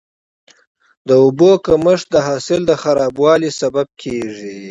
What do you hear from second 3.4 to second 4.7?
سبب کېږي.